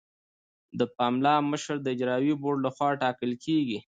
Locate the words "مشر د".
1.51-1.87